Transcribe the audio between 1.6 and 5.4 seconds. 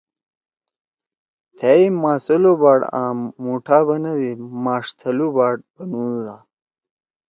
ئے ماسلوباٹ آں مُوٹھا بندی ”ماݜ تھلُو